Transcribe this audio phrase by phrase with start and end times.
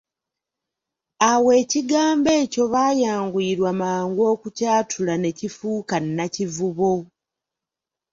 [1.31, 6.93] Awo ekigambo ekyo baayanguyirwa mangu okukyatula ne kifuuka Nakivubo.